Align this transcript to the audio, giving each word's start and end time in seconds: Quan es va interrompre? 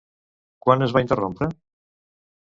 Quan 0.65 0.85
es 0.85 0.95
va 0.95 1.03
interrompre? 1.03 1.49